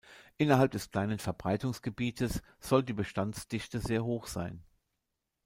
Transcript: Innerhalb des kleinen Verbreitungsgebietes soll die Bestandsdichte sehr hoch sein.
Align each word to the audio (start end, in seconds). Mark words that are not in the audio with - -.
Innerhalb 0.37 0.71
des 0.71 0.89
kleinen 0.89 1.19
Verbreitungsgebietes 1.19 2.41
soll 2.59 2.81
die 2.81 2.93
Bestandsdichte 2.93 3.79
sehr 3.79 4.03
hoch 4.03 4.25
sein. 4.25 4.63